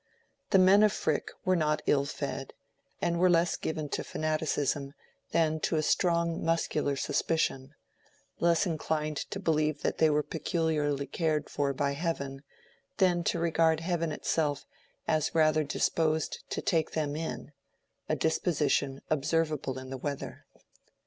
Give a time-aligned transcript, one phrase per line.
[0.49, 2.53] The men of Frick were not ill fed,
[3.03, 4.95] and were less given to fanaticism
[5.29, 7.75] than to a strong muscular suspicion;
[8.39, 12.41] less inclined to believe that they were peculiarly cared for by heaven,
[12.97, 14.65] than to regard heaven itself
[15.07, 20.47] as rather disposed to take them in—a disposition observable in the weather.